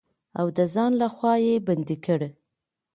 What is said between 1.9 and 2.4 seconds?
کړي.